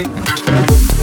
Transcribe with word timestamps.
Sí. 0.00 0.99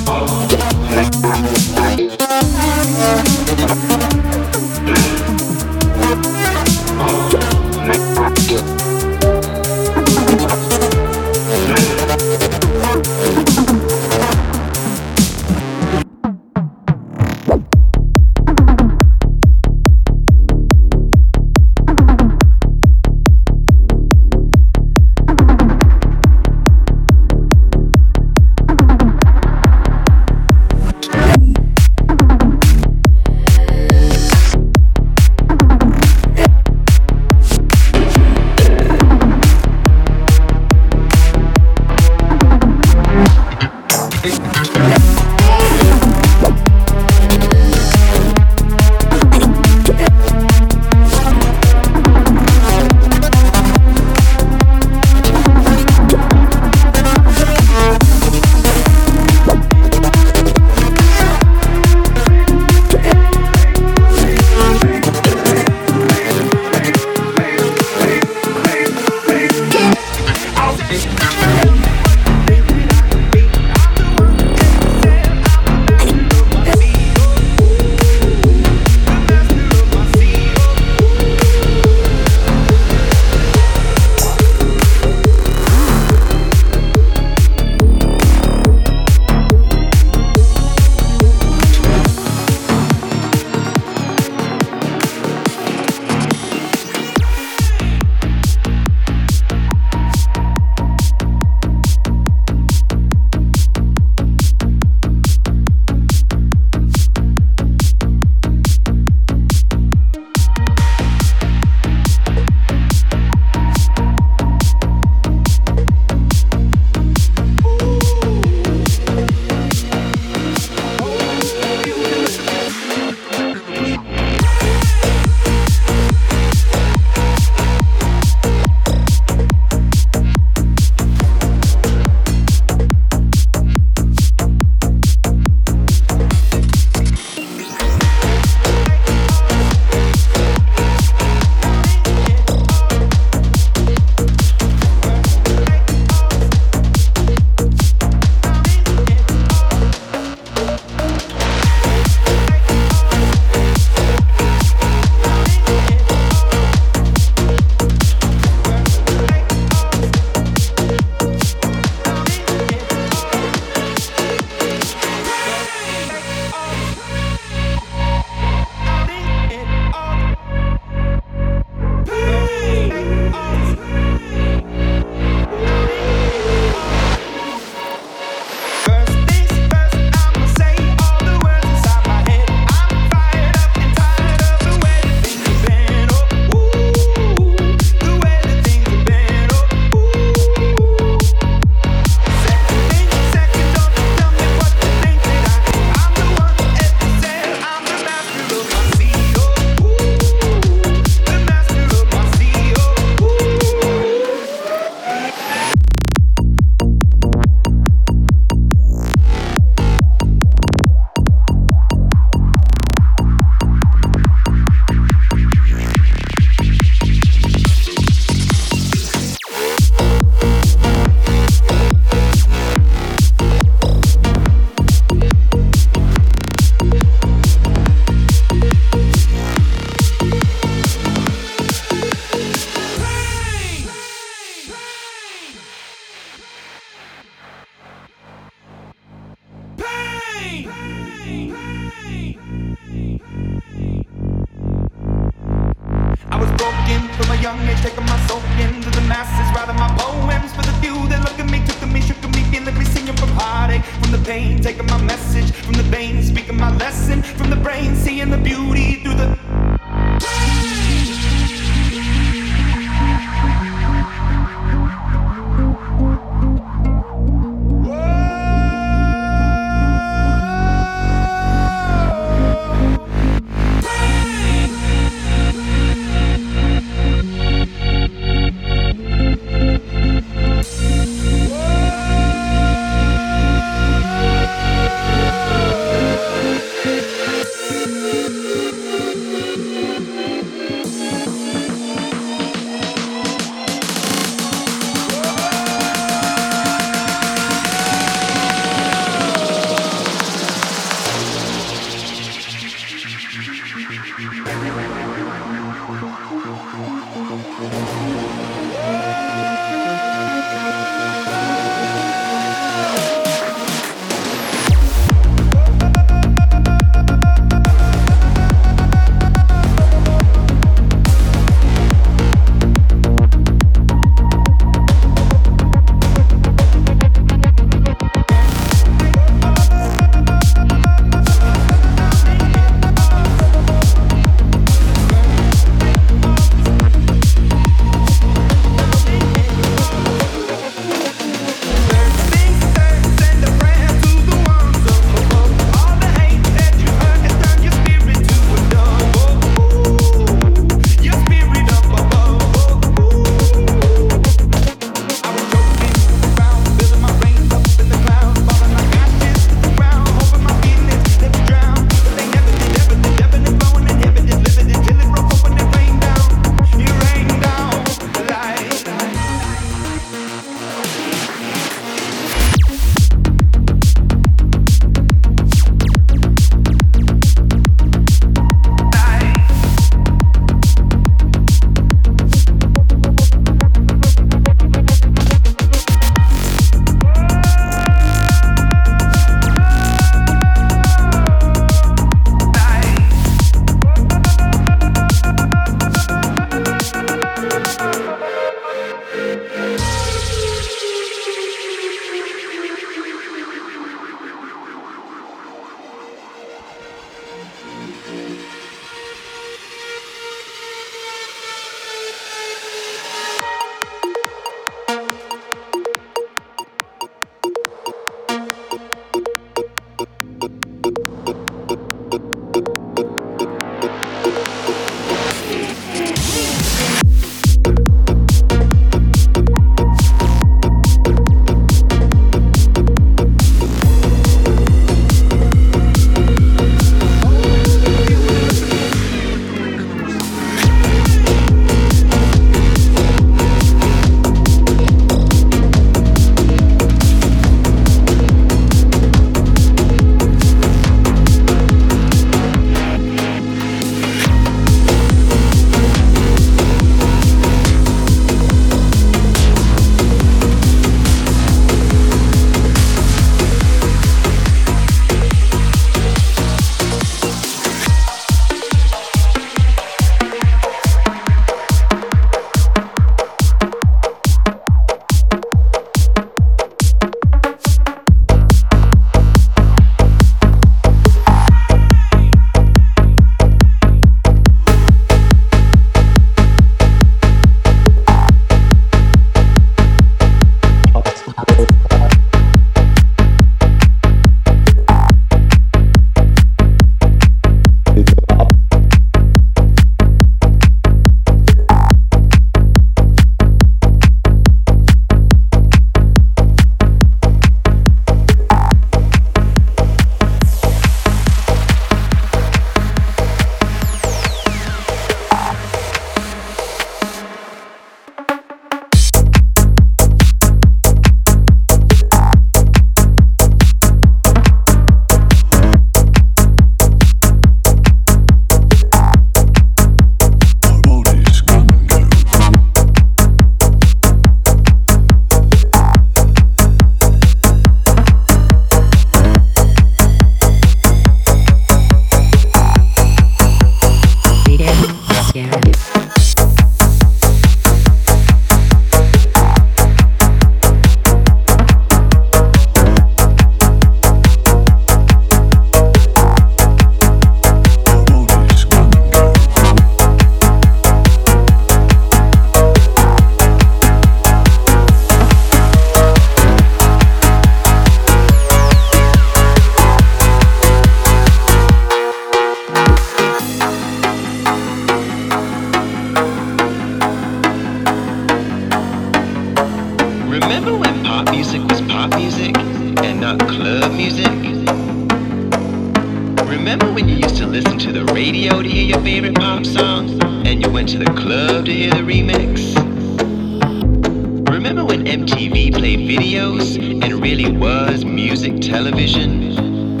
And 597.12 597.22
really 597.22 597.50
was 597.50 598.04
music 598.04 598.60
television? 598.60 600.00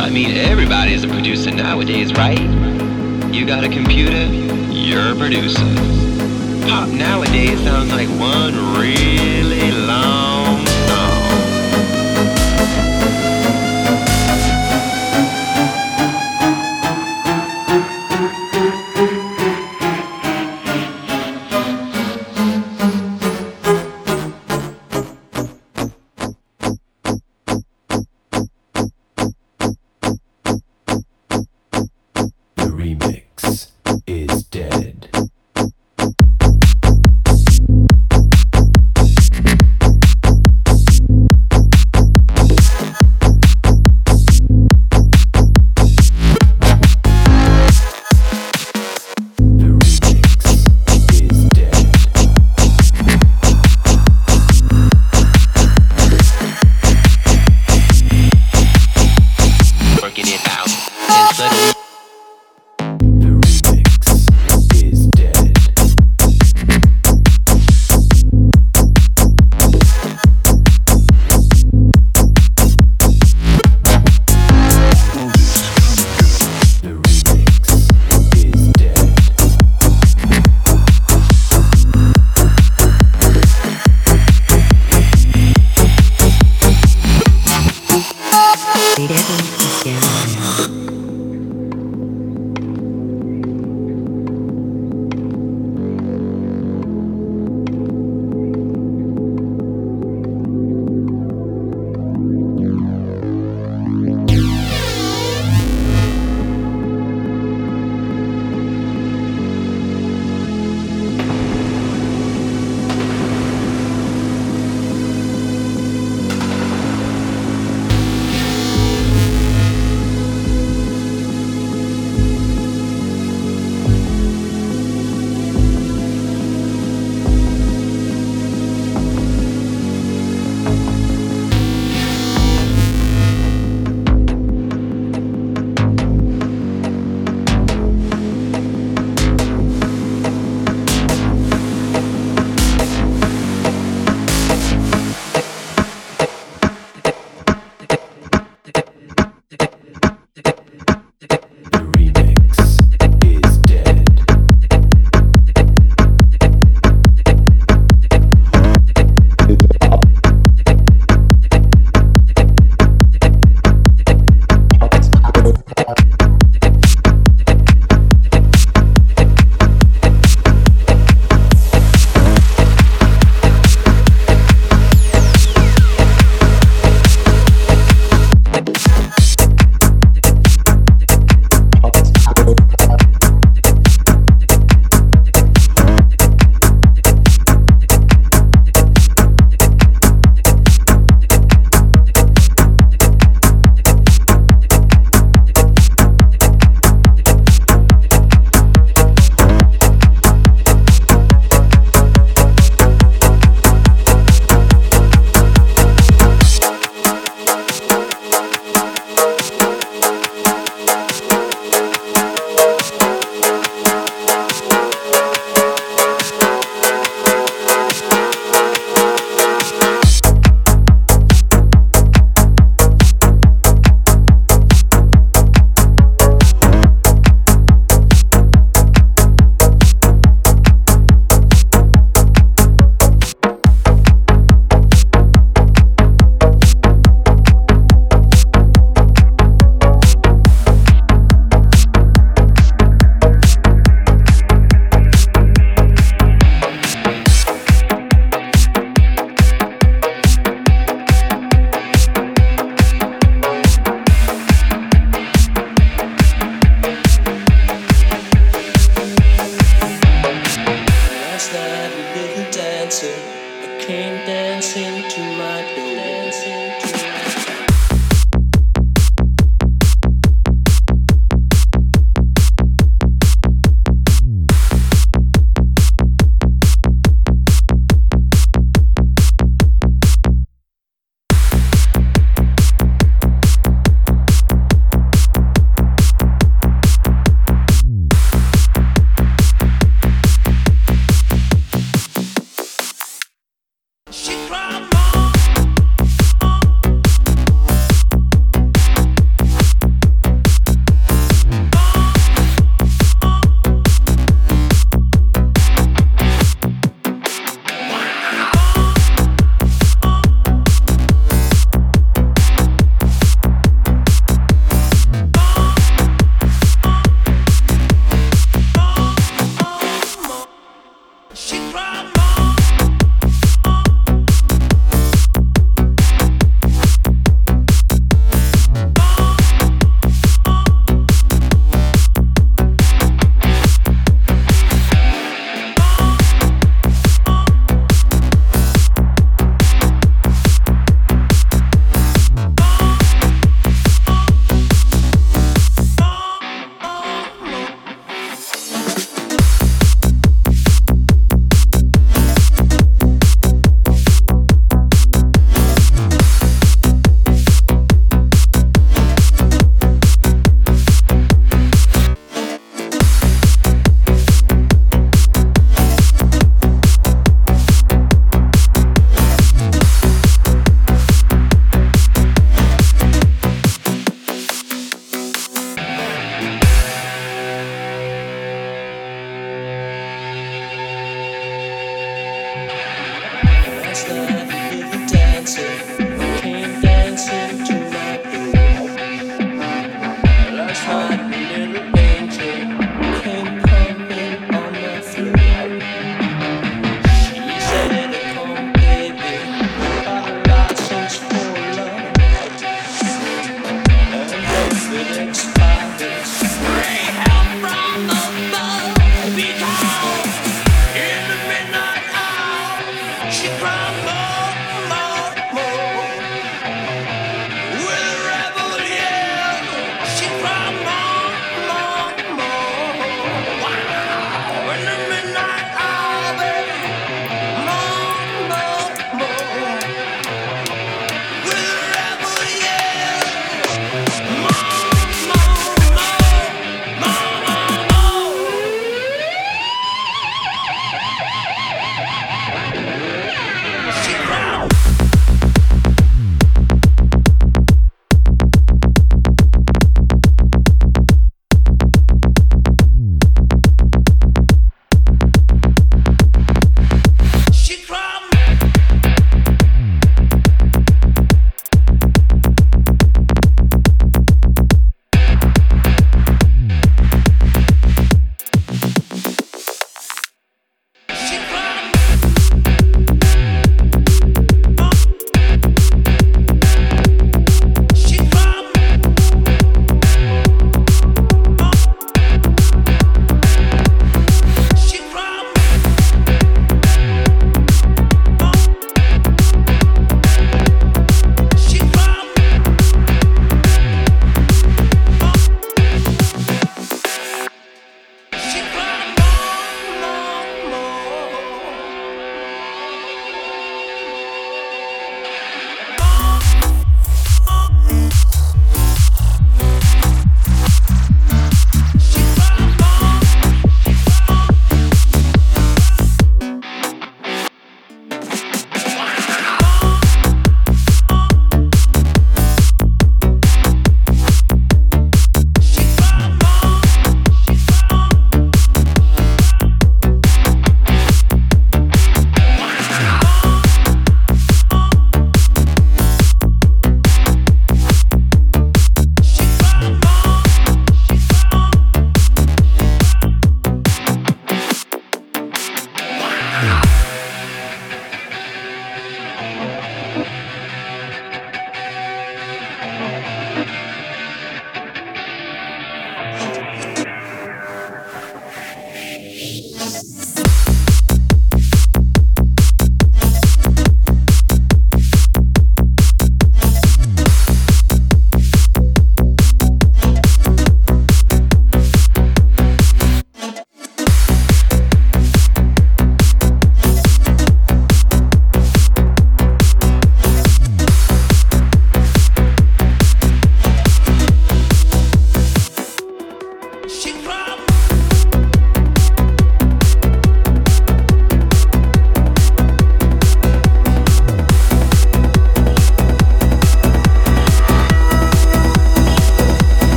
I 0.00 0.10
mean, 0.10 0.36
everybody 0.36 0.92
is 0.92 1.04
a 1.04 1.08
producer 1.08 1.50
nowadays, 1.50 2.12
right? 2.12 2.40
You 3.32 3.46
got 3.46 3.64
a 3.64 3.68
computer, 3.68 4.24
you're 4.72 5.12
a 5.12 5.16
producer. 5.16 5.64
Pop 6.68 6.88
nowadays 6.90 7.58
sounds 7.60 7.92
like 7.92 8.08
one 8.20 8.54
really 8.78 9.70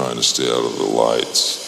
trying 0.00 0.16
to 0.16 0.22
stay 0.22 0.50
out 0.50 0.64
of 0.64 0.78
the 0.78 0.82
lights. 0.82 1.59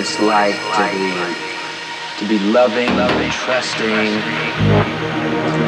It's 0.00 0.18
like 0.20 0.54
to 0.56 0.88
be 0.96 1.12
to 2.20 2.26
be 2.26 2.38
loving, 2.38 2.88
trusting. 3.44 3.86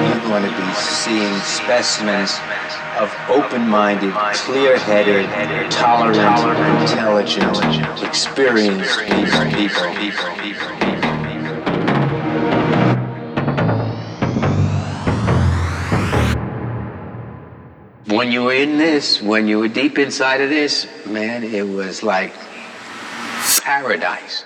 You're 0.08 0.24
going 0.24 0.42
to 0.42 0.56
be 0.56 0.72
seeing 0.72 1.36
specimens 1.40 2.40
of 2.98 3.14
open-minded, 3.28 4.14
clear-headed, 4.14 5.70
tolerant, 5.70 6.18
intelligent, 6.80 8.02
experienced 8.02 9.00
people. 9.00 9.92
when 18.16 18.32
you 18.32 18.44
were 18.44 18.54
in 18.54 18.78
this, 18.78 19.20
when 19.20 19.46
you 19.46 19.58
were 19.58 19.68
deep 19.68 19.98
inside 19.98 20.40
of 20.40 20.48
this, 20.48 20.86
man, 21.06 21.44
it 21.44 21.68
was 21.68 22.02
like 22.02 22.32
paradise. 23.62 24.44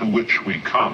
Into 0.00 0.12
which 0.14 0.44
we 0.44 0.60
come. 0.60 0.89